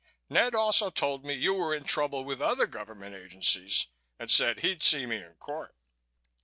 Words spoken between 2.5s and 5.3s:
governmental agencies and said he'd see me